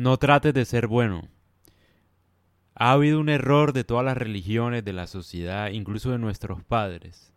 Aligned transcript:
No 0.00 0.16
trates 0.16 0.54
de 0.54 0.64
ser 0.64 0.86
bueno. 0.86 1.28
Ha 2.74 2.92
habido 2.92 3.20
un 3.20 3.28
error 3.28 3.74
de 3.74 3.84
todas 3.84 4.02
las 4.02 4.16
religiones, 4.16 4.82
de 4.82 4.94
la 4.94 5.06
sociedad, 5.06 5.68
incluso 5.72 6.10
de 6.10 6.18
nuestros 6.18 6.64
padres, 6.64 7.34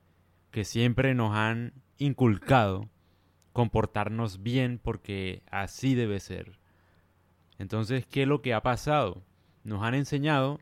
que 0.50 0.64
siempre 0.64 1.14
nos 1.14 1.36
han 1.36 1.74
inculcado 1.98 2.90
comportarnos 3.52 4.44
bien 4.44 4.80
porque 4.82 5.44
así 5.52 5.94
debe 5.94 6.22
ser. 6.22 6.58
Entonces, 7.58 8.06
¿qué 8.06 8.22
es 8.22 8.30
lo 8.30 8.42
que 8.42 8.54
ha 8.54 8.64
pasado? 8.64 9.26
Nos 9.66 9.84
han 9.84 9.94
enseñado 9.94 10.62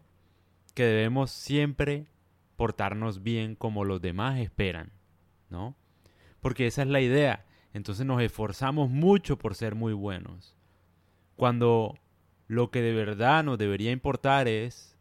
que 0.73 0.85
debemos 0.85 1.29
siempre 1.29 2.07
portarnos 2.55 3.21
bien 3.21 3.53
como 3.53 3.85
los 3.85 4.01
demás 4.01 4.39
esperan, 4.39 4.91
¿no? 5.51 5.75
Porque 6.39 6.65
esa 6.65 6.81
es 6.81 6.87
la 6.87 7.01
idea. 7.01 7.45
Entonces 7.73 8.07
nos 8.07 8.23
esforzamos 8.23 8.89
mucho 8.89 9.37
por 9.37 9.53
ser 9.53 9.75
muy 9.75 9.93
buenos. 9.93 10.57
Cuando 11.41 11.97
lo 12.45 12.69
que 12.69 12.83
de 12.83 12.93
verdad 12.93 13.43
nos 13.43 13.57
debería 13.57 13.89
importar 13.89 14.47
es 14.47 14.95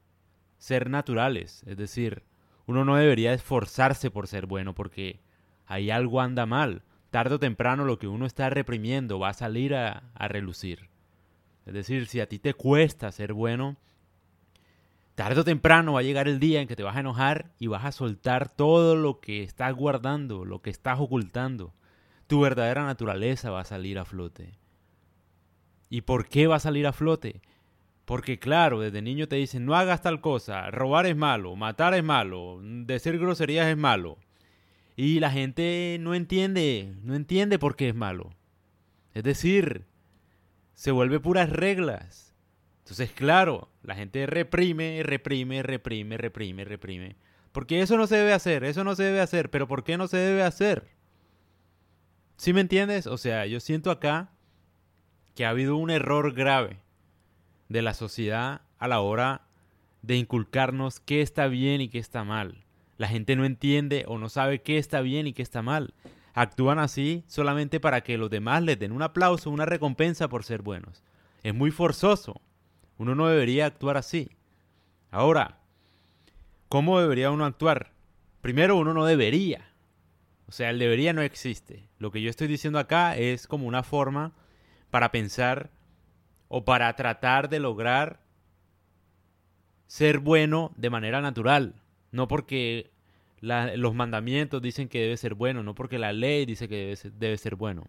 ser 0.57 0.89
naturales. 0.89 1.63
Es 1.67 1.77
decir, 1.77 2.23
uno 2.65 2.87
no 2.87 2.97
debería 2.97 3.35
esforzarse 3.35 4.11
por 4.11 4.27
ser 4.27 4.47
bueno 4.47 4.75
porque 4.75 5.21
ahí 5.67 5.91
algo 5.91 6.23
anda 6.23 6.47
mal. 6.47 6.81
Tarde 7.11 7.35
o 7.35 7.39
temprano 7.39 7.85
lo 7.85 7.99
que 7.99 8.09
uno 8.09 8.25
está 8.25 8.49
reprimiendo 8.49 9.19
va 9.19 9.29
a 9.29 9.35
salir 9.35 9.75
a, 9.75 10.05
a 10.15 10.29
relucir. 10.29 10.89
Es 11.67 11.75
decir, 11.75 12.07
si 12.07 12.21
a 12.21 12.27
ti 12.27 12.39
te 12.39 12.55
cuesta 12.55 13.13
ser 13.13 13.35
bueno, 13.35 13.77
tarde 15.17 15.43
o 15.43 15.45
temprano 15.45 15.93
va 15.93 16.01
a 16.01 16.05
llegar 16.05 16.27
el 16.27 16.41
día 16.41 16.63
en 16.63 16.69
que 16.69 16.77
te 16.77 16.85
vas 16.85 16.97
a 16.97 17.01
enojar 17.01 17.53
y 17.59 17.67
vas 17.67 17.85
a 17.85 17.93
soltar 17.93 18.49
todo 18.49 18.97
lo 18.97 19.21
que 19.21 19.43
estás 19.43 19.75
guardando, 19.75 20.47
lo 20.47 20.63
que 20.63 20.71
estás 20.71 21.01
ocultando. 21.01 21.75
Tu 22.29 22.41
verdadera 22.41 22.87
naturaleza 22.87 23.51
va 23.51 23.61
a 23.61 23.65
salir 23.65 23.99
a 23.99 24.07
flote. 24.07 24.60
¿Y 25.91 26.03
por 26.03 26.29
qué 26.29 26.47
va 26.47 26.57
a 26.57 26.61
salir 26.61 26.87
a 26.87 26.93
flote? 26.93 27.43
Porque 28.05 28.39
claro, 28.39 28.81
desde 28.81 29.03
niño 29.03 29.29
te 29.29 29.37
dicen, 29.37 29.67
no 29.67 29.75
hagas 29.75 30.03
tal 30.03 30.21
cosa, 30.21 30.71
robar 30.71 31.07
es 31.07 31.17
malo, 31.17 31.57
matar 31.57 31.95
es 31.95 32.03
malo, 32.03 32.61
decir 32.63 33.19
groserías 33.19 33.67
es 33.67 33.77
malo. 33.77 34.17
Y 34.97 35.21
la 35.21 35.31
gente 35.31 35.99
no 36.01 36.15
entiende, 36.15 36.95
no 37.03 37.15
entiende 37.15 37.59
por 37.59 37.77
qué 37.77 37.89
es 37.89 37.95
malo. 37.95 38.35
Es 39.15 39.25
decir, 39.25 39.85
se 40.75 40.93
vuelve 40.93 41.21
puras 41.21 41.51
reglas. 41.51 42.35
Entonces, 42.85 43.11
claro, 43.13 43.69
la 43.83 43.95
gente 43.95 44.27
reprime, 44.27 45.03
reprime, 45.03 45.63
reprime, 45.63 46.17
reprime, 46.17 46.65
reprime. 46.65 47.17
Porque 47.53 47.81
eso 47.81 47.97
no 47.97 48.07
se 48.07 48.17
debe 48.17 48.33
hacer, 48.33 48.65
eso 48.65 48.85
no 48.85 48.95
se 48.95 49.05
debe 49.05 49.21
hacer. 49.21 49.51
Pero 49.51 49.67
¿por 49.69 49.85
qué 49.85 49.97
no 49.97 50.07
se 50.07 50.17
debe 50.17 50.43
hacer? 50.43 50.89
¿Sí 52.37 52.53
me 52.53 52.61
entiendes? 52.61 53.07
O 53.07 53.19
sea, 53.19 53.47
yo 53.47 53.61
siento 53.61 53.91
acá 53.91 54.31
que 55.41 55.47
ha 55.47 55.49
habido 55.49 55.77
un 55.77 55.89
error 55.89 56.35
grave 56.35 56.77
de 57.71 57.81
la 57.81 57.95
sociedad 57.95 58.61
a 58.79 58.89
la 58.89 59.01
hora 59.01 59.47
de 60.03 60.17
inculcarnos 60.17 61.01
qué 61.01 61.23
está 61.23 61.47
bien 61.47 61.81
y 61.81 61.89
qué 61.89 61.97
está 61.99 62.25
mal. 62.25 62.67
La 62.99 63.09
gente 63.09 63.37
no 63.37 63.47
entiende 63.47 64.05
o 64.07 64.19
no 64.19 64.29
sabe 64.29 64.61
qué 64.61 64.77
está 64.77 65.01
bien 65.01 65.27
y 65.27 65.33
qué 65.33 65.41
está 65.41 65.63
mal. 65.63 65.95
Actúan 66.35 66.79
así 66.79 67.25
solamente 67.27 67.81
para 67.81 68.03
que 68.03 68.19
los 68.19 68.29
demás 68.29 68.63
les 68.65 68.79
den 68.79 68.93
un 68.93 69.01
aplauso, 69.01 69.49
una 69.49 69.65
recompensa 69.65 70.29
por 70.29 70.45
ser 70.45 70.61
buenos. 70.61 71.03
Es 71.43 71.55
muy 71.55 71.71
forzoso. 71.71 72.43
Uno 72.99 73.15
no 73.15 73.27
debería 73.27 73.65
actuar 73.65 73.97
así. 73.97 74.29
Ahora, 75.11 75.57
¿cómo 76.69 77.01
debería 77.01 77.31
uno 77.31 77.47
actuar? 77.47 77.93
Primero, 78.43 78.77
uno 78.77 78.93
no 78.93 79.07
debería. 79.07 79.71
O 80.49 80.53
sea, 80.53 80.69
el 80.69 80.79
debería 80.79 81.15
no 81.15 81.23
existe. 81.23 81.89
Lo 81.99 82.11
que 82.11 82.21
yo 82.21 82.29
estoy 82.29 82.47
diciendo 82.47 82.79
acá 82.79 83.17
es 83.17 83.47
como 83.47 83.67
una 83.67 83.83
forma 83.83 84.35
para 84.91 85.11
pensar 85.11 85.71
o 86.49 86.65
para 86.65 86.95
tratar 86.97 87.49
de 87.49 87.61
lograr 87.61 88.21
ser 89.87 90.19
bueno 90.19 90.73
de 90.77 90.91
manera 90.91 91.21
natural. 91.21 91.75
No 92.13 92.29
porque 92.29 92.91
los 93.41 93.95
mandamientos 93.95 94.61
dicen 94.61 94.89
que 94.89 95.01
debe 95.01 95.17
ser 95.17 95.35
bueno, 95.35 95.63
no 95.63 95.75
porque 95.75 95.99
la 95.99 96.13
ley 96.13 96.45
dice 96.45 96.69
que 96.69 96.77
debe 96.77 96.97
ser, 96.97 97.13
debe 97.13 97.37
ser 97.39 97.57
bueno, 97.57 97.87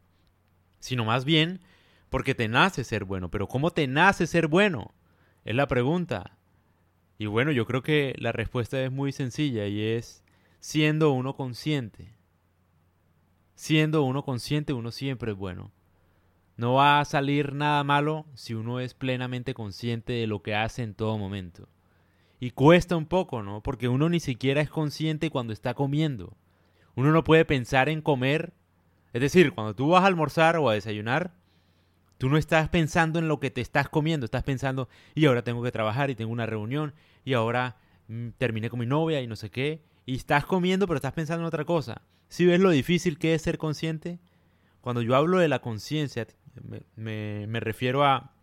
sino 0.80 1.04
más 1.04 1.26
bien 1.26 1.60
porque 2.10 2.36
te 2.36 2.48
nace 2.48 2.84
ser 2.84 3.06
bueno. 3.06 3.30
Pero 3.30 3.48
¿cómo 3.48 3.72
te 3.72 3.88
nace 3.88 4.28
ser 4.28 4.48
bueno? 4.48 4.94
Es 5.44 5.56
la 5.56 5.68
pregunta. 5.68 6.38
Y 7.18 7.26
bueno, 7.26 7.52
yo 7.52 7.66
creo 7.66 7.84
que 7.84 8.16
la 8.18 8.32
respuesta 8.32 8.84
es 8.84 8.92
muy 8.92 9.12
sencilla 9.12 9.68
y 9.68 9.82
es 9.82 10.24
siendo 10.60 11.12
uno 11.12 11.36
consciente. 11.36 12.16
Siendo 13.56 14.04
uno 14.04 14.24
consciente, 14.24 14.74
uno 14.74 14.92
siempre 14.92 15.32
es 15.32 15.38
bueno. 15.38 15.72
No 16.62 16.76
va 16.76 17.00
a 17.00 17.06
salir 17.06 17.56
nada 17.56 17.84
malo 17.84 18.28
si 18.36 18.54
uno 18.54 18.80
es 18.80 18.94
plenamente 18.94 19.56
consciente 19.56 20.14
de 20.14 20.28
lo 20.28 20.44
que 20.44 20.54
hace 20.54 20.84
en 20.84 20.94
todo 20.94 21.18
momento. 21.18 21.68
Y 22.40 22.52
cuesta 22.52 22.96
un 22.96 23.08
poco, 23.08 23.42
¿no? 23.42 23.64
Porque 23.64 23.88
uno 23.88 24.10
ni 24.10 24.20
siquiera 24.20 24.62
es 24.62 24.70
consciente 24.70 25.32
cuando 25.32 25.54
está 25.54 25.74
comiendo. 25.74 26.38
Uno 26.94 27.12
no 27.12 27.24
puede 27.24 27.46
pensar 27.46 27.90
en 27.90 28.04
comer. 28.04 28.54
Es 29.12 29.22
decir, 29.22 29.54
cuando 29.54 29.74
tú 29.74 29.90
vas 29.90 30.04
a 30.04 30.06
almorzar 30.06 30.56
o 30.58 30.70
a 30.70 30.76
desayunar, 30.76 31.34
tú 32.20 32.30
no 32.30 32.38
estás 32.38 32.70
pensando 32.70 33.18
en 33.18 33.28
lo 33.28 33.40
que 33.40 33.50
te 33.50 33.62
estás 33.62 33.90
comiendo, 33.90 34.26
estás 34.26 34.44
pensando, 34.44 34.88
y 35.16 35.26
ahora 35.26 35.44
tengo 35.44 35.64
que 35.64 35.72
trabajar 35.72 36.12
y 36.12 36.16
tengo 36.16 36.32
una 36.32 36.46
reunión, 36.46 36.94
y 37.26 37.34
ahora 37.34 37.78
mm, 38.08 38.34
terminé 38.38 38.70
con 38.70 38.80
mi 38.80 38.86
novia 38.86 39.20
y 39.20 39.26
no 39.26 39.36
sé 39.36 39.50
qué, 39.50 39.82
y 40.06 40.16
estás 40.16 40.46
comiendo 40.46 40.86
pero 40.86 40.98
estás 40.98 41.14
pensando 41.14 41.42
en 41.42 41.48
otra 41.48 41.66
cosa. 41.66 42.04
¿Sí 42.30 42.46
ves 42.46 42.60
lo 42.60 42.70
difícil 42.70 43.18
que 43.18 43.34
es 43.34 43.42
ser 43.42 43.58
consciente? 43.58 44.20
Cuando 44.82 45.04
yo 45.04 45.16
hablo 45.16 45.38
de 45.38 45.48
la 45.48 45.60
conciencia, 45.60 46.26
me, 46.96 47.60
refiero 47.60 48.04
a 48.04 48.34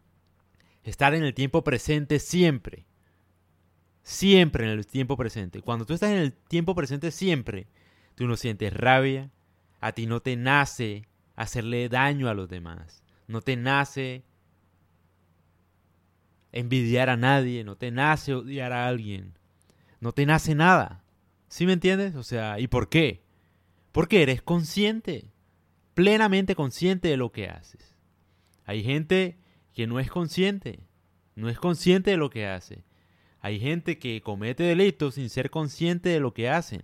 estar 0.84 1.14
en 1.14 1.24
el 1.24 1.34
tiempo 1.34 1.64
presente 1.64 2.18
siempre. 2.18 2.86
Siempre 4.02 4.64
en 4.64 4.70
el 4.70 4.86
tiempo 4.86 5.16
presente. 5.16 5.60
Cuando 5.60 5.84
tú 5.84 5.94
estás 5.94 6.10
en 6.10 6.18
el 6.18 6.32
tiempo 6.32 6.74
presente 6.74 7.10
siempre, 7.10 7.66
tú 8.14 8.26
no 8.26 8.36
sientes 8.36 8.72
rabia, 8.72 9.30
a 9.80 9.92
ti 9.92 10.06
no 10.06 10.20
te 10.20 10.36
nace 10.36 11.04
hacerle 11.36 11.88
daño 11.88 12.28
a 12.28 12.34
los 12.34 12.48
demás, 12.48 13.02
no 13.26 13.42
te 13.42 13.56
nace 13.56 14.24
envidiar 16.52 17.10
a 17.10 17.16
nadie, 17.16 17.64
no 17.64 17.76
te 17.76 17.90
nace 17.90 18.34
odiar 18.34 18.72
a 18.72 18.88
alguien, 18.88 19.38
no 20.00 20.12
te 20.12 20.26
nace 20.26 20.54
nada. 20.54 21.04
¿Sí 21.48 21.66
me 21.66 21.72
entiendes? 21.72 22.14
O 22.14 22.22
sea, 22.22 22.58
¿y 22.58 22.66
por 22.66 22.88
qué? 22.88 23.22
Porque 23.92 24.22
eres 24.22 24.42
consciente, 24.42 25.30
plenamente 25.94 26.54
consciente 26.54 27.08
de 27.08 27.16
lo 27.16 27.32
que 27.32 27.48
haces. 27.48 27.97
Hay 28.68 28.82
gente 28.82 29.38
que 29.72 29.86
no 29.86 29.98
es 29.98 30.10
consciente, 30.10 30.80
no 31.36 31.48
es 31.48 31.58
consciente 31.58 32.10
de 32.10 32.18
lo 32.18 32.28
que 32.28 32.46
hace. 32.46 32.84
Hay 33.40 33.60
gente 33.60 33.98
que 33.98 34.20
comete 34.20 34.62
delitos 34.62 35.14
sin 35.14 35.30
ser 35.30 35.48
consciente 35.48 36.10
de 36.10 36.20
lo 36.20 36.34
que 36.34 36.50
hacen. 36.50 36.82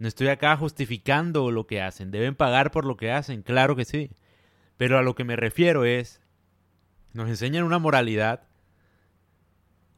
No 0.00 0.08
estoy 0.08 0.26
acá 0.26 0.56
justificando 0.56 1.52
lo 1.52 1.68
que 1.68 1.80
hacen, 1.80 2.10
deben 2.10 2.34
pagar 2.34 2.72
por 2.72 2.84
lo 2.84 2.96
que 2.96 3.12
hacen, 3.12 3.42
claro 3.42 3.76
que 3.76 3.84
sí. 3.84 4.10
Pero 4.76 4.98
a 4.98 5.02
lo 5.02 5.14
que 5.14 5.22
me 5.22 5.36
refiero 5.36 5.84
es, 5.84 6.20
nos 7.12 7.28
enseñan 7.28 7.62
una 7.62 7.78
moralidad 7.78 8.48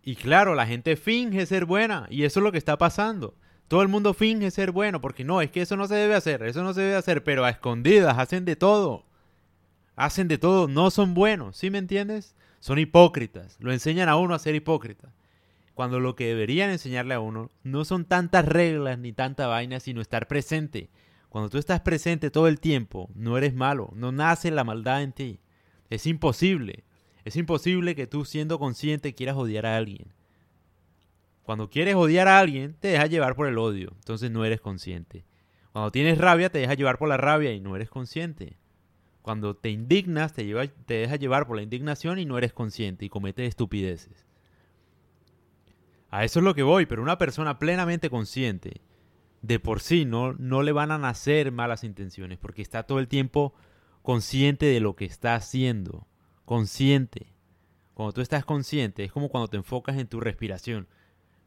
y 0.03 0.17
claro, 0.17 0.55
la 0.55 0.67
gente 0.67 0.97
finge 0.97 1.47
ser 1.47 1.65
buena 1.65 2.09
y 2.11 2.25
eso 2.25 2.41
es 2.41 2.45
lo 2.45 2.53
que 2.53 2.59
está 2.59 2.77
pasando. 2.77 3.39
Todo 3.69 3.81
el 3.81 3.89
mundo 3.89 4.13
finge 4.13 4.51
ser 4.51 4.71
bueno 4.71 5.01
porque 5.01 5.25
no, 5.25 5.41
es 5.41 5.51
que 5.51 5.63
eso 5.63 5.79
no 5.79 5.87
se 5.87 5.95
debe 5.95 6.15
hacer, 6.15 6.43
eso 6.43 6.63
no 6.63 6.75
se 6.75 6.83
debe 6.83 6.97
hacer, 6.97 7.25
pero 7.25 7.47
a 7.47 7.49
escondidas 7.49 8.19
hacen 8.19 8.45
de 8.45 8.55
todo 8.55 9.07
hacen 10.05 10.29
de 10.29 10.39
todo, 10.39 10.69
no 10.69 10.91
son 10.91 11.15
buenos, 11.15 11.57
¿sí 11.57 11.71
me 11.71 11.79
entiendes? 11.79 12.35
Son 12.61 12.79
hipócritas, 12.79 13.57
lo 13.61 13.73
enseñan 13.73 14.09
a 14.09 14.17
uno 14.17 14.35
a 14.35 14.39
ser 14.39 14.55
hipócrita. 14.55 15.13
Cuando 15.75 16.01
lo 16.01 16.17
que 16.17 16.27
deberían 16.27 16.71
enseñarle 16.71 17.15
a 17.15 17.21
uno 17.21 17.51
no 17.63 17.85
son 17.85 18.05
tantas 18.05 18.45
reglas 18.45 18.99
ni 18.99 19.13
tanta 19.13 19.47
vaina, 19.47 19.81
sino 19.81 20.01
estar 20.01 20.29
presente. 20.29 20.91
Cuando 21.29 21.49
tú 21.49 21.59
estás 21.59 21.81
presente 21.81 22.31
todo 22.31 22.47
el 22.47 22.61
tiempo, 22.61 23.09
no 23.15 23.39
eres 23.39 23.55
malo, 23.55 23.91
no 23.95 24.13
nace 24.13 24.51
la 24.51 24.65
maldad 24.65 25.03
en 25.03 25.13
ti. 25.13 25.41
Es 25.89 26.07
imposible. 26.07 26.85
Es 27.25 27.37
imposible 27.37 27.95
que 27.95 28.07
tú 28.07 28.25
siendo 28.25 28.59
consciente 28.59 29.15
quieras 29.15 29.37
odiar 29.37 29.67
a 29.67 29.77
alguien. 29.77 30.13
Cuando 31.43 31.71
quieres 31.71 31.95
odiar 31.95 32.29
a 32.29 32.39
alguien, 32.39 32.75
te 32.79 32.89
dejas 32.89 33.11
llevar 33.11 33.35
por 33.35 33.47
el 33.47 33.59
odio, 33.59 33.93
entonces 33.95 34.31
no 34.31 34.45
eres 34.45 34.61
consciente. 34.61 35.25
Cuando 35.73 35.91
tienes 35.91 36.19
rabia, 36.19 36.51
te 36.51 36.59
dejas 36.59 36.77
llevar 36.77 36.99
por 36.99 37.09
la 37.09 37.17
rabia 37.17 37.53
y 37.53 37.61
no 37.61 37.75
eres 37.75 37.89
consciente. 37.89 38.59
Cuando 39.23 39.57
te 39.57 39.71
indignas, 39.71 40.33
te, 40.33 40.45
lleva, 40.45 40.67
te 40.67 40.95
dejas 40.95 41.21
llevar 41.21 41.47
por 41.47 41.57
la 41.57 41.63
indignación 41.63 42.19
y 42.19 42.25
no 42.25 42.37
eres 42.37 42.53
consciente 42.53 43.05
y 43.05 43.09
cometes 43.09 43.49
estupideces. 43.49 44.27
A 46.11 46.25
eso 46.25 46.41
es 46.41 46.45
lo 46.45 46.55
que 46.55 46.65
voy, 46.65 46.87
pero 46.87 47.03
una 47.03 47.19
persona 47.19 47.59
plenamente 47.59 48.11
consciente, 48.11 48.83
de 49.41 49.59
por 49.61 49.81
sí 49.81 50.05
no, 50.05 50.35
no 50.35 50.63
le 50.63 50.73
van 50.73 50.91
a 50.91 50.99
nacer 50.99 51.53
malas 51.53 51.85
intenciones, 51.85 52.39
porque 52.39 52.63
está 52.63 52.83
todo 52.83 52.99
el 52.99 53.09
tiempo 53.09 53.55
consciente 54.03 54.67
de 54.67 54.81
lo 54.81 54.97
que 54.97 55.05
está 55.05 55.35
haciendo. 55.37 56.07
Consciente. 56.45 57.33
Cuando 57.95 58.13
tú 58.13 58.21
estás 58.21 58.45
consciente, 58.45 59.05
es 59.05 59.13
como 59.13 59.29
cuando 59.29 59.49
te 59.49 59.57
enfocas 59.57 59.97
en 59.97 60.09
tu 60.09 60.21
respiración, 60.21 60.89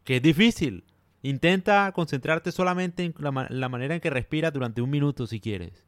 que 0.04 0.18
es 0.18 0.22
difícil. 0.22 0.86
Intenta 1.22 1.92
concentrarte 1.92 2.52
solamente 2.52 3.04
en 3.04 3.16
la 3.20 3.70
manera 3.70 3.96
en 3.96 4.02
que 4.02 4.10
respiras 4.10 4.54
durante 4.54 4.82
un 4.82 4.90
minuto 4.90 5.28
si 5.28 5.40
quieres. 5.40 5.84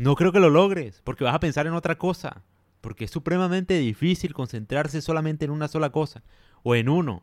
No 0.00 0.16
creo 0.16 0.32
que 0.32 0.40
lo 0.40 0.48
logres, 0.48 1.02
porque 1.04 1.24
vas 1.24 1.34
a 1.34 1.40
pensar 1.40 1.66
en 1.66 1.74
otra 1.74 1.98
cosa. 1.98 2.42
porque 2.80 3.04
es 3.04 3.10
supremamente 3.10 3.76
difícil 3.78 4.32
concentrarse 4.32 5.02
solamente 5.02 5.44
en 5.44 5.50
una 5.50 5.68
sola 5.68 5.90
cosa 5.90 6.22
o 6.62 6.74
en 6.74 6.88
uno. 6.88 7.22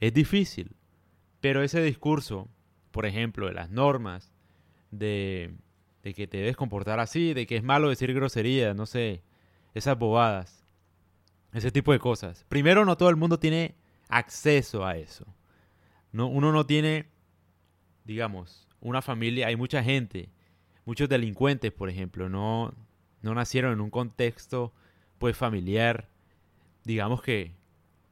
Es 0.00 0.14
difícil. 0.14 0.74
Pero 1.42 1.62
ese 1.62 1.82
discurso, 1.82 2.48
por 2.92 3.04
ejemplo, 3.04 3.46
de 3.48 3.52
las 3.52 3.68
normas, 3.68 4.32
de, 4.90 5.52
de 6.02 6.14
que 6.14 6.26
te 6.26 6.38
debes 6.38 6.56
comportar 6.56 6.98
así, 6.98 7.34
de 7.34 7.46
que 7.46 7.56
es 7.56 7.62
malo 7.62 7.90
decir 7.90 8.14
groserías, 8.14 8.74
no 8.74 8.86
sé, 8.86 9.22
esas 9.74 9.98
bobadas, 9.98 10.64
ese 11.52 11.70
tipo 11.70 11.92
de 11.92 11.98
cosas. 11.98 12.46
Primero, 12.48 12.86
no 12.86 12.96
todo 12.96 13.10
el 13.10 13.16
mundo 13.16 13.38
tiene 13.38 13.74
acceso 14.08 14.86
a 14.86 14.96
eso. 14.96 15.26
No, 16.12 16.28
uno 16.28 16.52
no 16.52 16.64
tiene, 16.64 17.10
digamos, 18.04 18.66
una 18.80 19.02
familia, 19.02 19.48
hay 19.48 19.56
mucha 19.56 19.82
gente, 19.82 20.30
muchos 20.88 21.10
delincuentes, 21.10 21.70
por 21.70 21.90
ejemplo, 21.90 22.30
no, 22.30 22.72
no 23.20 23.34
nacieron 23.34 23.74
en 23.74 23.82
un 23.82 23.90
contexto 23.90 24.72
pues 25.18 25.36
familiar, 25.36 26.08
digamos 26.82 27.20
que 27.20 27.52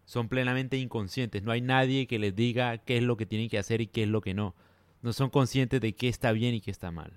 son 0.04 0.28
plenamente 0.28 0.76
inconscientes, 0.76 1.42
no 1.42 1.52
hay 1.52 1.62
nadie 1.62 2.06
que 2.06 2.18
les 2.18 2.36
diga 2.36 2.76
qué 2.76 2.98
es 2.98 3.02
lo 3.02 3.16
que 3.16 3.24
tienen 3.24 3.48
que 3.48 3.58
hacer 3.58 3.80
y 3.80 3.86
qué 3.86 4.02
es 4.02 4.10
lo 4.10 4.20
que 4.20 4.34
no. 4.34 4.54
No 5.00 5.14
son 5.14 5.30
conscientes 5.30 5.80
de 5.80 5.94
qué 5.94 6.08
está 6.08 6.32
bien 6.32 6.54
y 6.54 6.60
qué 6.60 6.70
está 6.70 6.90
mal. 6.90 7.14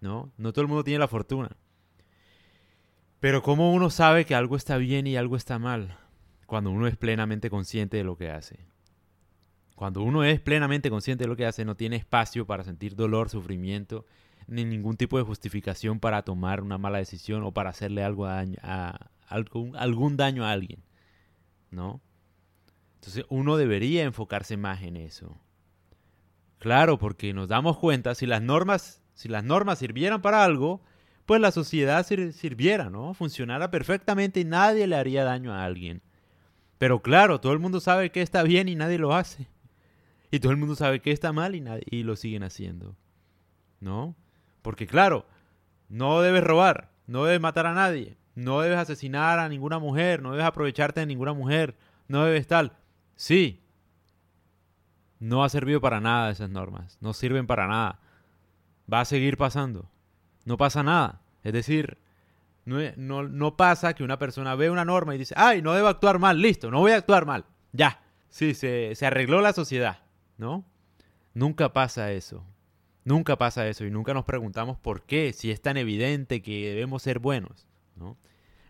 ¿No? 0.00 0.32
No 0.38 0.52
todo 0.52 0.62
el 0.62 0.68
mundo 0.68 0.82
tiene 0.82 0.98
la 0.98 1.06
fortuna. 1.06 1.56
Pero 3.20 3.44
¿cómo 3.44 3.72
uno 3.72 3.90
sabe 3.90 4.24
que 4.24 4.34
algo 4.34 4.56
está 4.56 4.76
bien 4.76 5.06
y 5.06 5.16
algo 5.16 5.36
está 5.36 5.60
mal? 5.60 5.98
Cuando 6.46 6.72
uno 6.72 6.88
es 6.88 6.96
plenamente 6.96 7.48
consciente 7.48 7.96
de 7.96 8.04
lo 8.04 8.16
que 8.16 8.28
hace. 8.28 8.58
Cuando 9.76 10.02
uno 10.02 10.24
es 10.24 10.40
plenamente 10.40 10.90
consciente 10.90 11.22
de 11.22 11.28
lo 11.28 11.36
que 11.36 11.46
hace, 11.46 11.64
no 11.64 11.76
tiene 11.76 11.94
espacio 11.94 12.44
para 12.44 12.64
sentir 12.64 12.96
dolor, 12.96 13.30
sufrimiento, 13.30 14.04
ni 14.46 14.64
ningún 14.64 14.96
tipo 14.96 15.18
de 15.18 15.24
justificación 15.24 16.00
para 16.00 16.22
tomar 16.22 16.62
una 16.62 16.78
mala 16.78 16.98
decisión 16.98 17.42
o 17.44 17.52
para 17.52 17.70
hacerle 17.70 18.02
algo 18.02 18.26
daño 18.26 18.58
a, 18.62 19.10
algún, 19.28 19.76
algún 19.76 20.16
daño 20.16 20.44
a 20.44 20.52
alguien. 20.52 20.82
¿No? 21.70 22.00
Entonces 22.96 23.24
uno 23.28 23.56
debería 23.56 24.04
enfocarse 24.04 24.56
más 24.56 24.82
en 24.82 24.96
eso. 24.96 25.38
Claro, 26.58 26.98
porque 26.98 27.34
nos 27.34 27.48
damos 27.48 27.78
cuenta, 27.78 28.14
si 28.14 28.26
las 28.26 28.40
normas, 28.40 29.02
si 29.12 29.28
las 29.28 29.44
normas 29.44 29.78
sirvieran 29.78 30.22
para 30.22 30.44
algo, 30.44 30.82
pues 31.26 31.40
la 31.40 31.50
sociedad 31.50 32.06
sirviera, 32.06 32.90
¿no? 32.90 33.12
Funcionara 33.14 33.70
perfectamente 33.70 34.40
y 34.40 34.44
nadie 34.44 34.86
le 34.86 34.96
haría 34.96 35.24
daño 35.24 35.52
a 35.52 35.64
alguien. 35.64 36.02
Pero 36.78 37.02
claro, 37.02 37.40
todo 37.40 37.52
el 37.52 37.58
mundo 37.58 37.80
sabe 37.80 38.10
que 38.10 38.22
está 38.22 38.42
bien 38.42 38.68
y 38.68 38.74
nadie 38.74 38.98
lo 38.98 39.14
hace. 39.14 39.48
Y 40.30 40.40
todo 40.40 40.52
el 40.52 40.58
mundo 40.58 40.74
sabe 40.74 41.00
que 41.00 41.12
está 41.12 41.32
mal 41.32 41.54
y, 41.54 41.62
y 41.90 42.02
lo 42.02 42.16
siguen 42.16 42.42
haciendo. 42.42 42.96
¿No? 43.80 44.16
Porque 44.64 44.86
claro, 44.86 45.26
no 45.90 46.22
debes 46.22 46.42
robar, 46.42 46.90
no 47.06 47.24
debes 47.24 47.40
matar 47.40 47.66
a 47.66 47.74
nadie, 47.74 48.16
no 48.34 48.62
debes 48.62 48.78
asesinar 48.78 49.38
a 49.38 49.50
ninguna 49.50 49.78
mujer, 49.78 50.22
no 50.22 50.30
debes 50.30 50.46
aprovecharte 50.46 51.00
de 51.00 51.06
ninguna 51.06 51.34
mujer, 51.34 51.76
no 52.08 52.24
debes 52.24 52.46
tal. 52.46 52.72
Sí, 53.14 53.62
no 55.18 55.44
ha 55.44 55.50
servido 55.50 55.82
para 55.82 56.00
nada 56.00 56.30
esas 56.30 56.48
normas, 56.48 56.96
no 57.02 57.12
sirven 57.12 57.46
para 57.46 57.68
nada. 57.68 58.00
Va 58.90 59.00
a 59.00 59.04
seguir 59.04 59.36
pasando. 59.36 59.90
No 60.46 60.56
pasa 60.56 60.82
nada. 60.82 61.20
Es 61.42 61.52
decir, 61.52 61.98
no, 62.64 62.78
no, 62.96 63.22
no 63.22 63.58
pasa 63.58 63.92
que 63.92 64.02
una 64.02 64.18
persona 64.18 64.54
ve 64.54 64.70
una 64.70 64.86
norma 64.86 65.14
y 65.14 65.18
dice, 65.18 65.34
ay, 65.36 65.60
no 65.60 65.74
debo 65.74 65.88
actuar 65.88 66.18
mal, 66.18 66.40
listo, 66.40 66.70
no 66.70 66.80
voy 66.80 66.92
a 66.92 66.96
actuar 66.96 67.26
mal. 67.26 67.44
Ya, 67.72 68.00
sí, 68.30 68.54
se, 68.54 68.94
se 68.94 69.04
arregló 69.04 69.42
la 69.42 69.52
sociedad. 69.52 69.98
¿no? 70.38 70.64
Nunca 71.34 71.72
pasa 71.72 72.12
eso. 72.12 72.46
Nunca 73.04 73.36
pasa 73.36 73.68
eso 73.68 73.84
y 73.84 73.90
nunca 73.90 74.14
nos 74.14 74.24
preguntamos 74.24 74.78
por 74.78 75.02
qué, 75.02 75.32
si 75.32 75.50
es 75.50 75.60
tan 75.60 75.76
evidente 75.76 76.42
que 76.42 76.68
debemos 76.68 77.02
ser 77.02 77.18
buenos, 77.18 77.66
¿no? 77.96 78.16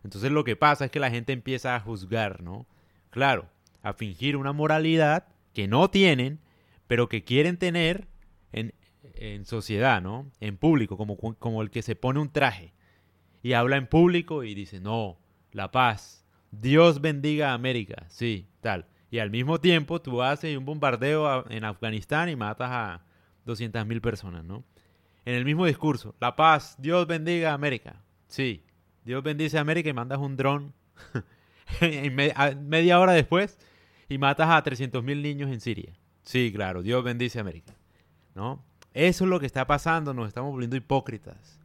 Entonces 0.02 0.32
lo 0.32 0.44
que 0.44 0.56
pasa 0.56 0.86
es 0.86 0.90
que 0.90 1.00
la 1.00 1.10
gente 1.10 1.32
empieza 1.32 1.76
a 1.76 1.80
juzgar, 1.80 2.42
¿no? 2.42 2.66
Claro, 3.10 3.48
a 3.82 3.92
fingir 3.92 4.36
una 4.36 4.52
moralidad 4.52 5.28
que 5.52 5.68
no 5.68 5.88
tienen, 5.88 6.40
pero 6.88 7.08
que 7.08 7.22
quieren 7.22 7.56
tener 7.58 8.08
en, 8.52 8.74
en 9.14 9.44
sociedad, 9.44 10.02
¿no? 10.02 10.30
En 10.40 10.56
público, 10.56 10.96
como, 10.96 11.16
como 11.16 11.62
el 11.62 11.70
que 11.70 11.82
se 11.82 11.94
pone 11.94 12.18
un 12.20 12.30
traje 12.30 12.72
y 13.44 13.52
habla 13.52 13.76
en 13.76 13.86
público 13.86 14.42
y 14.42 14.54
dice, 14.54 14.80
no, 14.80 15.18
la 15.52 15.70
paz, 15.70 16.24
Dios 16.50 17.00
bendiga 17.00 17.50
a 17.50 17.54
América, 17.54 18.06
sí, 18.08 18.48
tal. 18.60 18.86
Y 19.10 19.18
al 19.18 19.30
mismo 19.30 19.60
tiempo 19.60 20.00
tú 20.00 20.22
haces 20.22 20.56
un 20.56 20.64
bombardeo 20.64 21.48
en 21.50 21.64
Afganistán 21.64 22.30
y 22.30 22.36
matas 22.36 22.70
a 22.72 23.04
200.000 23.46 24.00
personas, 24.00 24.44
¿no? 24.44 24.64
En 25.24 25.34
el 25.34 25.44
mismo 25.44 25.66
discurso, 25.66 26.14
la 26.20 26.36
paz, 26.36 26.76
Dios 26.78 27.06
bendiga 27.06 27.50
a 27.50 27.54
América. 27.54 28.02
Sí, 28.26 28.64
Dios 29.04 29.22
bendice 29.22 29.58
a 29.58 29.62
América 29.62 29.88
y 29.88 29.92
mandas 29.92 30.18
un 30.18 30.36
dron 30.36 30.74
media 31.80 33.00
hora 33.00 33.12
después 33.12 33.58
y 34.08 34.18
matas 34.18 34.50
a 34.50 34.62
300.000 34.62 35.22
niños 35.22 35.50
en 35.50 35.60
Siria. 35.60 35.94
Sí, 36.22 36.52
claro, 36.54 36.82
Dios 36.82 37.02
bendice 37.02 37.38
a 37.38 37.42
América. 37.42 37.74
¿No? 38.34 38.64
Eso 38.92 39.24
es 39.24 39.30
lo 39.30 39.40
que 39.40 39.46
está 39.46 39.66
pasando, 39.66 40.14
nos 40.14 40.28
estamos 40.28 40.50
volviendo 40.50 40.76
hipócritas. 40.76 41.58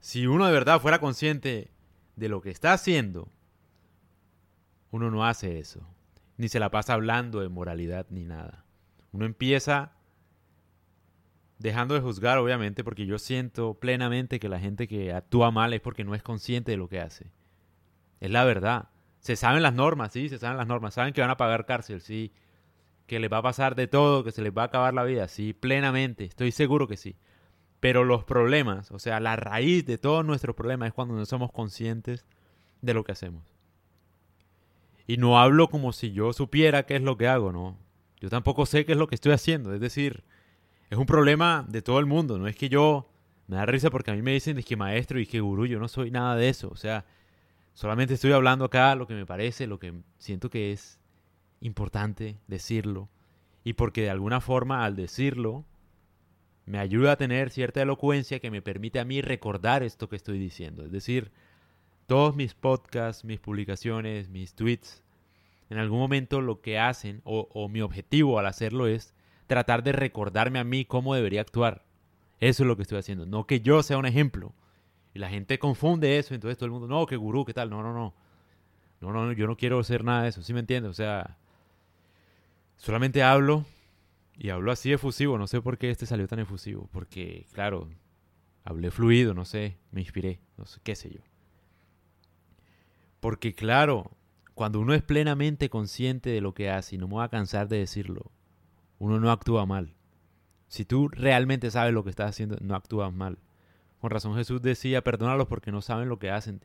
Si 0.00 0.26
uno 0.26 0.46
de 0.46 0.52
verdad 0.52 0.80
fuera 0.80 1.00
consciente 1.00 1.70
de 2.16 2.28
lo 2.28 2.40
que 2.40 2.50
está 2.50 2.72
haciendo, 2.72 3.28
uno 4.90 5.10
no 5.10 5.24
hace 5.24 5.58
eso 5.58 5.86
ni 6.36 6.48
se 6.48 6.60
la 6.60 6.70
pasa 6.70 6.94
hablando 6.94 7.40
de 7.40 7.48
moralidad 7.48 8.06
ni 8.10 8.24
nada. 8.24 8.64
Uno 9.12 9.24
empieza 9.24 9.92
dejando 11.64 11.94
de 11.94 12.02
juzgar, 12.02 12.36
obviamente, 12.36 12.84
porque 12.84 13.06
yo 13.06 13.18
siento 13.18 13.72
plenamente 13.72 14.38
que 14.38 14.50
la 14.50 14.60
gente 14.60 14.86
que 14.86 15.14
actúa 15.14 15.50
mal 15.50 15.72
es 15.72 15.80
porque 15.80 16.04
no 16.04 16.14
es 16.14 16.22
consciente 16.22 16.72
de 16.72 16.76
lo 16.76 16.90
que 16.90 17.00
hace. 17.00 17.30
Es 18.20 18.30
la 18.30 18.44
verdad. 18.44 18.90
Se 19.20 19.34
saben 19.34 19.62
las 19.62 19.72
normas, 19.72 20.12
sí, 20.12 20.28
se 20.28 20.36
saben 20.36 20.58
las 20.58 20.66
normas. 20.66 20.92
Saben 20.92 21.14
que 21.14 21.22
van 21.22 21.30
a 21.30 21.38
pagar 21.38 21.64
cárcel, 21.64 22.02
sí. 22.02 22.34
Que 23.06 23.18
les 23.18 23.32
va 23.32 23.38
a 23.38 23.42
pasar 23.42 23.76
de 23.76 23.86
todo, 23.86 24.24
que 24.24 24.30
se 24.30 24.42
les 24.42 24.52
va 24.52 24.60
a 24.60 24.66
acabar 24.66 24.92
la 24.92 25.04
vida, 25.04 25.26
sí, 25.26 25.54
plenamente. 25.54 26.24
Estoy 26.26 26.52
seguro 26.52 26.86
que 26.86 26.98
sí. 26.98 27.16
Pero 27.80 28.04
los 28.04 28.24
problemas, 28.24 28.90
o 28.90 28.98
sea, 28.98 29.18
la 29.18 29.34
raíz 29.36 29.86
de 29.86 29.96
todos 29.96 30.22
nuestros 30.22 30.54
problemas 30.54 30.88
es 30.88 30.92
cuando 30.92 31.14
no 31.14 31.24
somos 31.24 31.50
conscientes 31.50 32.26
de 32.82 32.92
lo 32.92 33.04
que 33.04 33.12
hacemos. 33.12 33.42
Y 35.06 35.16
no 35.16 35.40
hablo 35.40 35.68
como 35.70 35.94
si 35.94 36.12
yo 36.12 36.34
supiera 36.34 36.84
qué 36.84 36.96
es 36.96 37.02
lo 37.02 37.16
que 37.16 37.26
hago, 37.26 37.52
¿no? 37.52 37.78
Yo 38.20 38.28
tampoco 38.28 38.66
sé 38.66 38.84
qué 38.84 38.92
es 38.92 38.98
lo 38.98 39.06
que 39.06 39.14
estoy 39.14 39.32
haciendo. 39.32 39.72
Es 39.72 39.80
decir, 39.80 40.24
es 40.90 40.98
un 40.98 41.06
problema 41.06 41.64
de 41.68 41.82
todo 41.82 41.98
el 41.98 42.06
mundo. 42.06 42.38
No 42.38 42.46
es 42.46 42.56
que 42.56 42.68
yo 42.68 43.08
me 43.46 43.56
da 43.56 43.66
risa 43.66 43.90
porque 43.90 44.10
a 44.10 44.14
mí 44.14 44.22
me 44.22 44.32
dicen 44.32 44.62
que 44.62 44.76
maestro 44.76 45.20
y 45.20 45.26
que 45.26 45.40
gurú. 45.40 45.66
Yo 45.66 45.78
no 45.78 45.88
soy 45.88 46.10
nada 46.10 46.36
de 46.36 46.48
eso. 46.48 46.68
O 46.68 46.76
sea, 46.76 47.04
solamente 47.74 48.14
estoy 48.14 48.32
hablando 48.32 48.64
acá 48.64 48.94
lo 48.94 49.06
que 49.06 49.14
me 49.14 49.26
parece, 49.26 49.66
lo 49.66 49.78
que 49.78 49.94
siento 50.18 50.50
que 50.50 50.72
es 50.72 50.98
importante 51.60 52.38
decirlo. 52.46 53.08
Y 53.64 53.74
porque 53.74 54.02
de 54.02 54.10
alguna 54.10 54.40
forma 54.40 54.84
al 54.84 54.96
decirlo 54.96 55.64
me 56.66 56.78
ayuda 56.78 57.12
a 57.12 57.16
tener 57.16 57.50
cierta 57.50 57.82
elocuencia 57.82 58.40
que 58.40 58.50
me 58.50 58.62
permite 58.62 58.98
a 58.98 59.04
mí 59.04 59.20
recordar 59.20 59.82
esto 59.82 60.08
que 60.08 60.16
estoy 60.16 60.38
diciendo. 60.38 60.84
Es 60.84 60.92
decir, 60.92 61.30
todos 62.06 62.36
mis 62.36 62.54
podcasts, 62.54 63.24
mis 63.24 63.40
publicaciones, 63.40 64.28
mis 64.28 64.54
tweets, 64.54 65.02
en 65.70 65.78
algún 65.78 65.98
momento 65.98 66.40
lo 66.40 66.60
que 66.60 66.78
hacen, 66.78 67.20
o, 67.24 67.68
mi 67.68 67.80
objetivo 67.80 68.38
al 68.38 68.46
hacerlo 68.46 68.86
es 68.86 69.14
tratar 69.46 69.82
de 69.82 69.92
recordarme 69.92 70.58
a 70.58 70.64
mí 70.64 70.84
cómo 70.84 71.14
debería 71.14 71.40
actuar. 71.40 71.84
Eso 72.40 72.62
es 72.62 72.66
lo 72.66 72.76
que 72.76 72.82
estoy 72.82 72.98
haciendo. 72.98 73.26
No 73.26 73.46
que 73.46 73.60
yo 73.60 73.82
sea 73.82 73.98
un 73.98 74.06
ejemplo. 74.06 74.52
Y 75.14 75.18
la 75.18 75.28
gente 75.28 75.58
confunde 75.58 76.18
eso, 76.18 76.34
entonces 76.34 76.58
todo 76.58 76.66
el 76.66 76.72
mundo, 76.72 76.88
no, 76.88 77.06
que 77.06 77.16
gurú, 77.16 77.44
¿qué 77.44 77.54
tal? 77.54 77.70
No, 77.70 77.82
no, 77.82 77.92
no. 77.94 78.14
No, 79.00 79.12
no, 79.12 79.32
yo 79.32 79.46
no 79.46 79.56
quiero 79.56 79.82
ser 79.84 80.02
nada 80.02 80.22
de 80.22 80.30
eso, 80.30 80.42
¿sí 80.42 80.52
me 80.52 80.60
entiendes? 80.60 80.90
O 80.90 80.94
sea, 80.94 81.36
solamente 82.76 83.22
hablo 83.22 83.64
y 84.36 84.50
hablo 84.50 84.72
así 84.72 84.92
efusivo. 84.92 85.38
No 85.38 85.46
sé 85.46 85.60
por 85.60 85.78
qué 85.78 85.90
este 85.90 86.06
salió 86.06 86.26
tan 86.26 86.40
efusivo. 86.40 86.88
Porque, 86.92 87.46
claro, 87.52 87.88
hablé 88.64 88.90
fluido, 88.90 89.34
no 89.34 89.44
sé, 89.44 89.76
me 89.92 90.00
inspiré, 90.00 90.40
no 90.56 90.66
sé, 90.66 90.80
qué 90.82 90.96
sé 90.96 91.10
yo. 91.10 91.20
Porque 93.20 93.54
claro, 93.54 94.10
cuando 94.54 94.80
uno 94.80 94.94
es 94.94 95.02
plenamente 95.02 95.70
consciente 95.70 96.30
de 96.30 96.40
lo 96.40 96.54
que 96.54 96.70
hace, 96.70 96.96
y 96.96 96.98
no 96.98 97.06
me 97.06 97.14
voy 97.14 97.24
a 97.24 97.28
cansar 97.28 97.68
de 97.68 97.78
decirlo, 97.78 98.32
uno 98.98 99.20
no 99.20 99.30
actúa 99.30 99.66
mal. 99.66 99.94
Si 100.68 100.84
tú 100.84 101.08
realmente 101.08 101.70
sabes 101.70 101.92
lo 101.92 102.04
que 102.04 102.10
estás 102.10 102.30
haciendo, 102.30 102.56
no 102.60 102.74
actúas 102.74 103.12
mal. 103.12 103.38
Con 104.00 104.10
razón 104.10 104.34
Jesús 104.34 104.60
decía, 104.62 105.02
perdónalos 105.02 105.46
porque 105.46 105.72
no 105.72 105.82
saben 105.82 106.08
lo 106.08 106.18
que 106.18 106.30
hacen. 106.30 106.60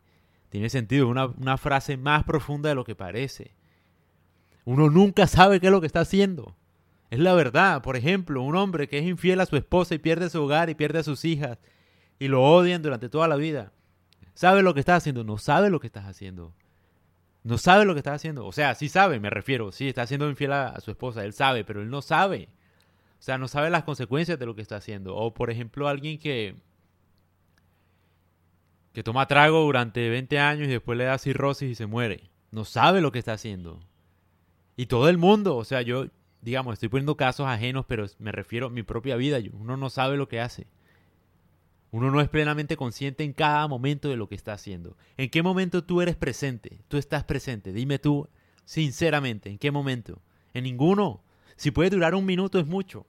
Tiene 0.50 0.70
sentido, 0.70 1.08
una, 1.08 1.28
una 1.28 1.58
frase 1.58 1.98
más 1.98 2.24
profunda 2.24 2.70
de 2.70 2.76
lo 2.76 2.84
que 2.84 2.96
parece. 2.96 3.54
Uno 4.66 4.90
nunca 4.90 5.28
sabe 5.28 5.60
qué 5.60 5.68
es 5.68 5.72
lo 5.72 5.82
que 5.82 5.88
está 5.88 6.02
haciendo. 6.02 6.56
Es 7.12 7.20
la 7.20 7.34
verdad. 7.34 7.82
Por 7.82 7.96
ejemplo, 7.96 8.42
un 8.42 8.56
hombre 8.56 8.88
que 8.88 9.00
es 9.00 9.06
infiel 9.06 9.40
a 9.42 9.46
su 9.46 9.56
esposa 9.58 9.96
y 9.96 10.00
pierde 10.00 10.30
su 10.30 10.44
hogar 10.44 10.70
y 10.70 10.76
pierde 10.76 11.00
a 11.00 11.04
sus 11.04 11.26
hijas 11.26 11.60
y 12.18 12.28
lo 12.28 12.44
odian 12.44 12.82
durante 12.82 13.10
toda 13.10 13.28
la 13.28 13.36
vida 13.36 13.72
sabe 14.40 14.64
lo 14.64 14.74
que 14.74 14.80
estás 14.80 15.00
haciendo, 15.00 15.26
no 15.26 15.38
sabe 15.38 15.70
lo 15.70 15.82
que 15.82 15.88
estás 15.88 16.06
haciendo. 16.06 16.54
No 17.44 17.58
sabe 17.58 17.86
lo 17.86 17.94
que 17.94 18.00
estás 18.00 18.16
haciendo. 18.16 18.46
O 18.46 18.52
sea, 18.52 18.76
sí 18.76 18.90
sabe, 18.90 19.20
me 19.20 19.30
refiero. 19.30 19.72
Sí, 19.72 19.88
está 19.88 20.06
siendo 20.06 20.30
infiel 20.30 20.54
a, 20.54 20.80
su 20.82 20.92
esposa. 20.92 21.24
Él 21.24 21.34
sabe, 21.34 21.64
pero 21.64 21.82
él 21.82 21.90
no 21.90 22.02
sabe. 22.02 22.50
O 23.20 23.22
sea, 23.22 23.38
no 23.38 23.48
sabe 23.48 23.70
las 23.70 23.84
consecuencias 23.84 24.40
de 24.40 24.46
lo 24.46 24.56
que 24.56 24.62
está 24.62 24.78
haciendo. 24.78 25.16
O, 25.16 25.34
por 25.34 25.50
ejemplo, 25.50 25.88
alguien 25.88 26.20
que, 26.20 26.56
que 28.94 29.04
toma 29.04 29.28
trago 29.28 29.62
durante 29.62 30.10
20 30.10 30.40
años 30.40 30.68
y 30.68 30.72
después 30.72 30.98
le 30.98 31.06
da 31.06 31.18
cirrosis 31.18 31.72
y 31.72 31.76
se 31.76 31.86
muere. 31.86 32.30
No 32.52 32.66
sabe 32.66 33.02
lo 33.02 33.12
que 33.12 33.20
está 33.20 33.34
haciendo. 33.34 33.80
Y 34.76 34.88
todo 34.88 35.10
el 35.10 35.18
mundo, 35.18 35.58
o 35.58 35.66
sea, 35.66 35.82
yo, 35.82 36.08
digamos, 36.42 36.74
estoy 36.74 36.90
poniendo 36.90 37.18
casos 37.18 37.48
ajenos, 37.48 37.86
pero 37.88 38.06
me 38.18 38.32
refiero 38.32 38.68
a 38.68 38.70
mi 38.70 38.84
propia 38.84 39.16
vida. 39.16 39.38
Uno 39.54 39.78
no 39.78 39.90
sabe 39.90 40.18
lo 40.18 40.28
que 40.28 40.40
hace. 40.40 40.68
Uno 41.92 42.12
no 42.12 42.22
es 42.22 42.30
plenamente 42.30 42.78
consciente 42.78 43.24
en 43.24 43.34
cada 43.34 43.68
momento 43.68 44.10
de 44.10 44.18
lo 44.18 44.30
que 44.30 44.36
está 44.36 44.54
haciendo. 44.54 44.96
¿En 45.18 45.30
qué 45.30 45.42
momento 45.42 45.84
tú 45.84 46.02
eres 46.02 46.16
presente? 46.16 46.82
Tú 46.88 46.98
estás 46.98 47.24
presente. 47.24 47.74
Dime 47.74 47.98
tú, 47.98 48.30
sinceramente, 48.66 49.50
¿en 49.50 49.58
qué 49.58 49.72
momento? 49.72 50.22
En 50.54 50.66
ninguno. 50.66 51.24
Si 51.56 51.72
puede 51.72 51.90
durar 51.90 52.14
un 52.14 52.26
minuto 52.26 52.60
es 52.60 52.68
mucho. 52.68 53.08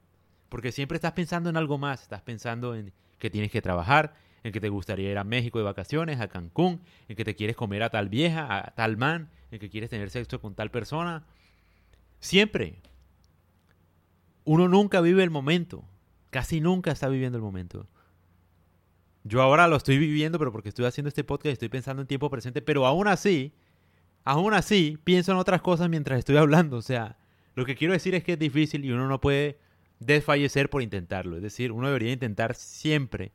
Porque 0.48 0.72
siempre 0.72 0.96
estás 0.96 1.12
pensando 1.12 1.50
en 1.50 1.56
algo 1.56 1.76
más. 1.76 2.02
Estás 2.02 2.22
pensando 2.22 2.74
en 2.74 2.92
que 3.18 3.28
tienes 3.28 3.50
que 3.50 3.60
trabajar, 3.60 4.14
en 4.42 4.52
que 4.52 4.60
te 4.60 4.70
gustaría 4.70 5.10
ir 5.10 5.18
a 5.18 5.24
México 5.24 5.58
de 5.58 5.64
vacaciones, 5.64 6.18
a 6.18 6.28
Cancún, 6.28 6.80
en 7.08 7.16
que 7.16 7.24
te 7.24 7.36
quieres 7.36 7.56
comer 7.56 7.82
a 7.82 7.90
tal 7.90 8.08
vieja, 8.08 8.46
a 8.56 8.74
tal 8.74 8.96
man, 8.96 9.28
en 9.50 9.58
que 9.58 9.68
quieres 9.68 9.90
tener 9.90 10.08
sexo 10.08 10.40
con 10.40 10.54
tal 10.54 10.70
persona. 10.70 11.26
Siempre. 12.18 12.80
Uno 14.44 14.68
nunca 14.68 15.02
vive 15.02 15.22
el 15.22 15.30
momento. 15.30 15.84
Casi 16.30 16.62
nunca 16.62 16.92
está 16.92 17.08
viviendo 17.08 17.36
el 17.36 17.42
momento. 17.42 17.86
Yo 19.24 19.42
ahora 19.42 19.68
lo 19.68 19.76
estoy 19.76 19.98
viviendo, 19.98 20.38
pero 20.38 20.52
porque 20.52 20.70
estoy 20.70 20.86
haciendo 20.86 21.08
este 21.08 21.24
podcast 21.24 21.52
estoy 21.52 21.68
pensando 21.68 22.02
en 22.02 22.08
tiempo 22.08 22.30
presente, 22.30 22.62
pero 22.62 22.86
aún 22.86 23.06
así, 23.06 23.52
aún 24.24 24.54
así, 24.54 24.98
pienso 25.04 25.32
en 25.32 25.38
otras 25.38 25.60
cosas 25.60 25.88
mientras 25.88 26.18
estoy 26.18 26.36
hablando. 26.36 26.76
O 26.78 26.82
sea, 26.82 27.18
lo 27.54 27.66
que 27.66 27.76
quiero 27.76 27.92
decir 27.92 28.14
es 28.14 28.24
que 28.24 28.32
es 28.32 28.38
difícil 28.38 28.84
y 28.84 28.90
uno 28.90 29.08
no 29.08 29.20
puede 29.20 29.58
desfallecer 29.98 30.70
por 30.70 30.82
intentarlo. 30.82 31.36
Es 31.36 31.42
decir, 31.42 31.72
uno 31.72 31.88
debería 31.88 32.12
intentar 32.12 32.54
siempre, 32.54 33.32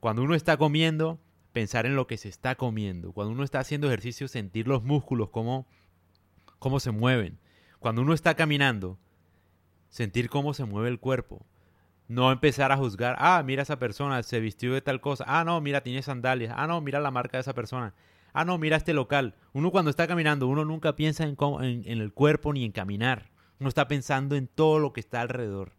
cuando 0.00 0.22
uno 0.22 0.34
está 0.34 0.56
comiendo, 0.56 1.20
pensar 1.52 1.86
en 1.86 1.94
lo 1.94 2.06
que 2.06 2.18
se 2.18 2.28
está 2.28 2.56
comiendo. 2.56 3.12
Cuando 3.12 3.32
uno 3.32 3.44
está 3.44 3.60
haciendo 3.60 3.86
ejercicio, 3.86 4.26
sentir 4.26 4.66
los 4.66 4.82
músculos, 4.82 5.30
cómo, 5.30 5.66
cómo 6.58 6.80
se 6.80 6.90
mueven. 6.90 7.38
Cuando 7.78 8.02
uno 8.02 8.12
está 8.14 8.34
caminando, 8.34 8.98
sentir 9.88 10.28
cómo 10.28 10.54
se 10.54 10.64
mueve 10.64 10.88
el 10.88 10.98
cuerpo. 10.98 11.46
No 12.12 12.30
empezar 12.30 12.70
a 12.72 12.76
juzgar, 12.76 13.16
ah, 13.18 13.42
mira 13.42 13.62
esa 13.62 13.78
persona, 13.78 14.22
se 14.22 14.38
vistió 14.38 14.74
de 14.74 14.82
tal 14.82 15.00
cosa, 15.00 15.24
ah, 15.26 15.44
no, 15.44 15.58
mira, 15.62 15.82
tiene 15.82 16.02
sandalias, 16.02 16.52
ah, 16.54 16.66
no, 16.66 16.78
mira 16.82 17.00
la 17.00 17.10
marca 17.10 17.38
de 17.38 17.40
esa 17.40 17.54
persona, 17.54 17.94
ah, 18.34 18.44
no, 18.44 18.58
mira 18.58 18.76
este 18.76 18.92
local. 18.92 19.34
Uno 19.54 19.70
cuando 19.70 19.88
está 19.88 20.06
caminando, 20.06 20.46
uno 20.46 20.62
nunca 20.66 20.94
piensa 20.94 21.24
en, 21.24 21.38
en, 21.40 22.00
el 22.02 22.12
cuerpo 22.12 22.52
ni 22.52 22.66
en 22.66 22.72
caminar. 22.72 23.30
Uno 23.58 23.70
está 23.70 23.88
pensando 23.88 24.36
en 24.36 24.46
todo 24.46 24.78
lo 24.78 24.92
que 24.92 25.00
está 25.00 25.22
alrededor. 25.22 25.72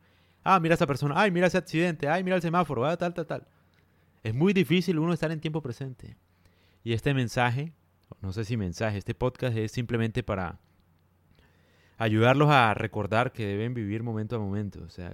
Ah, 0.43 0.59
mira 0.59 0.73
esa 0.73 0.87
persona, 0.87 1.13
ay, 1.15 1.29
mira 1.29 1.45
ese 1.45 1.59
accidente, 1.59 2.09
ay, 2.09 2.23
mira 2.23 2.35
el 2.35 2.41
semáforo, 2.41 2.83
ah, 2.83 2.97
tal, 2.97 3.13
tal, 3.13 3.27
tal. 3.27 3.47
Es 4.23 4.33
muy 4.33 4.53
difícil 4.53 4.97
uno 4.97 5.13
estar 5.13 5.31
en 5.31 5.39
tiempo 5.39 5.61
presente. 5.61 6.17
Y 6.83 6.93
este 6.93 7.13
mensaje, 7.13 7.73
no 8.21 8.33
sé 8.33 8.43
si 8.43 8.57
mensaje, 8.57 8.97
este 8.97 9.13
podcast 9.13 9.55
es 9.55 9.71
simplemente 9.71 10.23
para 10.23 10.57
ayudarlos 11.99 12.49
a 12.49 12.73
recordar 12.73 13.33
que 13.33 13.45
deben 13.45 13.75
vivir 13.75 14.01
momento 14.01 14.35
a 14.35 14.39
momento. 14.39 14.81
O 14.83 14.89
sea, 14.89 15.13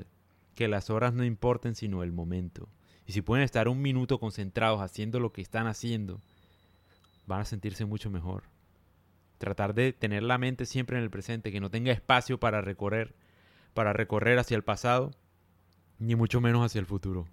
que 0.59 0.67
las 0.67 0.89
horas 0.89 1.13
no 1.13 1.23
importen 1.23 1.73
sino 1.73 2.03
el 2.03 2.11
momento. 2.11 2.67
Y 3.05 3.13
si 3.13 3.21
pueden 3.21 3.45
estar 3.45 3.69
un 3.69 3.81
minuto 3.81 4.19
concentrados 4.19 4.81
haciendo 4.81 5.21
lo 5.21 5.31
que 5.31 5.41
están 5.41 5.67
haciendo, 5.67 6.19
van 7.25 7.39
a 7.39 7.45
sentirse 7.45 7.85
mucho 7.85 8.09
mejor. 8.09 8.43
Tratar 9.37 9.73
de 9.73 9.93
tener 9.93 10.21
la 10.21 10.37
mente 10.37 10.65
siempre 10.65 10.97
en 10.97 11.03
el 11.03 11.09
presente, 11.09 11.53
que 11.53 11.61
no 11.61 11.71
tenga 11.71 11.93
espacio 11.93 12.41
para 12.41 12.59
recorrer, 12.59 13.15
para 13.73 13.93
recorrer 13.93 14.37
hacia 14.37 14.57
el 14.57 14.65
pasado, 14.65 15.11
ni 15.97 16.17
mucho 16.17 16.41
menos 16.41 16.65
hacia 16.65 16.79
el 16.79 16.85
futuro. 16.85 17.25